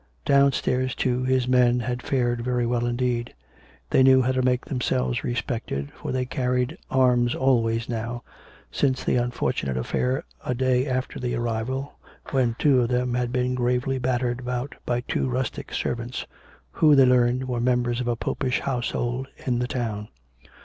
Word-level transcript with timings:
Downstairs, 0.25 0.95
too, 0.95 1.23
his 1.25 1.47
men 1.47 1.79
had 1.81 2.01
fared 2.01 2.41
very 2.43 2.65
well 2.65 2.87
indeed. 2.87 3.35
They 3.91 4.01
knew 4.01 4.23
how 4.23 4.31
to 4.31 4.41
make 4.41 4.65
themselves 4.65 5.23
respected, 5.23 5.91
for 5.91 6.11
they 6.11 6.25
carried 6.25 6.75
arms 6.89 7.35
always 7.35 7.87
now, 7.87 8.23
since 8.71 9.03
the 9.03 9.17
unfortunate 9.17 9.77
affair 9.77 10.23
a 10.43 10.55
day 10.55 10.87
after 10.87 11.19
the 11.19 11.35
arrival, 11.35 11.99
when 12.31 12.55
two 12.57 12.81
of 12.81 12.89
them 12.89 13.13
had 13.13 13.31
been 13.31 13.53
gravely 13.53 13.99
battered 13.99 14.39
about 14.39 14.73
by 14.87 15.01
two 15.01 15.29
rustic 15.29 15.71
servants, 15.71 16.25
who, 16.71 16.95
they 16.95 17.05
learned, 17.05 17.47
were 17.47 17.61
members 17.61 18.01
of 18.01 18.07
a 18.07 18.15
Popish 18.15 18.59
household 18.59 19.27
in 19.45 19.59
the 19.59 19.67
town. 19.67 20.07